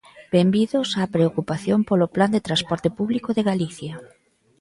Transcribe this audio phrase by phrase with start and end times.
[0.35, 3.93] Benvidos á preocupación polo Plan de transporte público de Galicia.